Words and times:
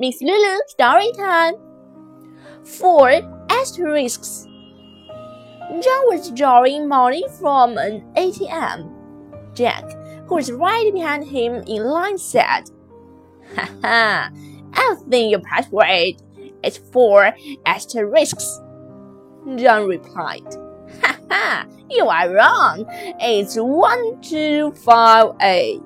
Miss 0.00 0.20
Lulu, 0.20 0.60
story 0.66 1.12
time. 1.16 1.54
Four 2.64 3.10
asterisks. 3.48 4.44
John 5.70 6.02
was 6.08 6.32
drawing 6.32 6.88
money 6.88 7.24
from 7.38 7.78
an 7.78 8.02
ATM. 8.16 8.90
Jack, 9.54 9.84
who 10.26 10.34
was 10.34 10.50
right 10.50 10.92
behind 10.92 11.24
him 11.24 11.62
in 11.68 11.84
line, 11.84 12.18
said, 12.18 12.64
Ha 13.54 13.70
ha, 13.82 14.30
I 14.72 14.96
think 15.08 15.30
your 15.30 15.40
password 15.40 16.20
is 16.64 16.76
four 16.92 17.30
asterisks. 17.64 18.60
John 19.56 19.86
replied, 19.86 20.42
Ha 21.02 21.18
ha, 21.30 21.66
you 21.88 22.08
are 22.08 22.34
wrong. 22.34 22.84
It's 23.20 23.54
one, 23.56 24.20
two, 24.22 24.72
five, 24.72 25.36
eight. 25.40 25.80